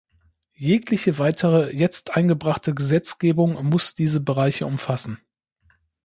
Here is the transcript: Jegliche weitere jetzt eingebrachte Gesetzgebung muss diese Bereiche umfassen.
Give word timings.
Jegliche 0.57 1.19
weitere 1.19 1.69
jetzt 1.77 2.17
eingebrachte 2.17 2.73
Gesetzgebung 2.73 3.63
muss 3.67 3.93
diese 3.93 4.19
Bereiche 4.19 4.65
umfassen. 4.65 5.19